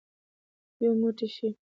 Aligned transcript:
یو 0.83 0.91
موټی 1.01 1.27
شئ. 1.35 1.49